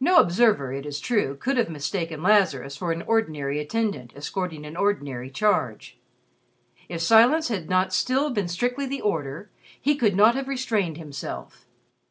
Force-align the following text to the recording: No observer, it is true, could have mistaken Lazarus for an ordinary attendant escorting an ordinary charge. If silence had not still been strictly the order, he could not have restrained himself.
No 0.00 0.18
observer, 0.18 0.70
it 0.74 0.84
is 0.84 1.00
true, 1.00 1.34
could 1.34 1.56
have 1.56 1.70
mistaken 1.70 2.22
Lazarus 2.22 2.76
for 2.76 2.92
an 2.92 3.00
ordinary 3.00 3.58
attendant 3.58 4.12
escorting 4.14 4.66
an 4.66 4.76
ordinary 4.76 5.30
charge. 5.30 5.96
If 6.90 7.00
silence 7.00 7.48
had 7.48 7.66
not 7.70 7.94
still 7.94 8.28
been 8.28 8.48
strictly 8.48 8.84
the 8.84 9.00
order, 9.00 9.48
he 9.80 9.96
could 9.96 10.14
not 10.14 10.34
have 10.34 10.46
restrained 10.46 10.98
himself. 10.98 11.64